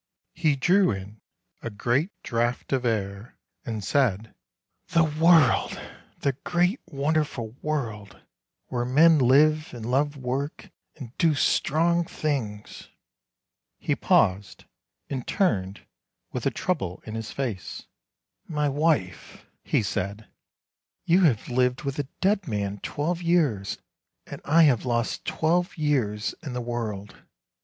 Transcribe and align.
He 0.33 0.55
drew 0.55 0.89
in 0.89 1.21
a 1.61 1.69
great 1.69 2.09
draught 2.23 2.73
of 2.73 2.85
air, 2.85 3.37
and 3.67 3.83
said," 3.83 4.33
The 4.95 5.03
world! 5.03 5.79
the 6.21 6.31
great, 6.43 6.81
wonderful 6.87 7.49
world, 7.61 8.19
where 8.69 8.83
men 8.83 9.19
live, 9.19 9.71
and 9.75 9.85
love 9.91 10.17
work, 10.17 10.71
and 10.95 11.15
do 11.19 11.35
strong 11.35 12.03
things!"— 12.05 12.89
he 13.77 13.95
paused, 13.95 14.65
and 15.07 15.27
turned 15.27 15.85
with 16.31 16.47
a 16.47 16.49
trouble 16.49 17.03
in 17.05 17.13
his 17.13 17.31
face." 17.31 17.85
My 18.47 18.67
wife," 18.67 19.45
he 19.63 19.83
said," 19.83 20.25
you 21.05 21.25
have 21.25 21.47
lived 21.47 21.83
with 21.83 21.99
a 21.99 22.07
dead 22.21 22.47
man 22.47 22.79
twelve 22.79 23.21
years, 23.21 23.77
and 24.25 24.41
I 24.45 24.63
have 24.63 24.83
lost 24.83 25.25
twelve 25.25 25.77
years 25.77 26.33
in 26.41 26.53
the 26.53 26.59
world. 26.61 27.17